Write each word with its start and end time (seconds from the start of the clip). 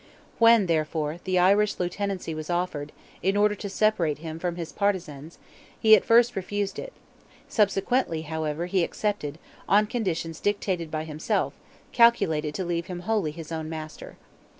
When, 0.39 0.65
therefore, 0.65 1.19
the 1.25 1.37
Irish 1.37 1.79
lieutenancy 1.79 2.33
was 2.33 2.49
offered, 2.49 2.91
in 3.21 3.37
order 3.37 3.53
to 3.53 3.69
separate 3.69 4.17
him 4.17 4.39
from 4.39 4.55
his 4.55 4.71
partizans, 4.71 5.37
he 5.79 5.95
at 5.95 6.03
first 6.03 6.35
refused 6.35 6.79
it; 6.79 6.91
subsequently, 7.47 8.23
however, 8.23 8.65
he 8.65 8.83
accepted, 8.83 9.37
on 9.69 9.85
conditions 9.85 10.39
dictated 10.39 10.89
by 10.89 11.03
himself, 11.03 11.53
calculated 11.91 12.55
to 12.55 12.65
leave 12.65 12.87
him 12.87 13.01
wholly 13.01 13.29
his 13.29 13.51
own 13.51 13.69
master. 13.69 14.17